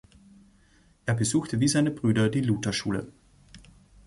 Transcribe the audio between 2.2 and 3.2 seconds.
die Lutherschule.